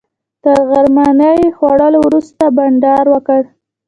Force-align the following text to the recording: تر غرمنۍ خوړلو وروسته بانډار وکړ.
تر 0.43 0.57
غرمنۍ 0.69 1.41
خوړلو 1.57 1.99
وروسته 2.05 2.43
بانډار 2.55 3.05
وکړ. 3.13 3.41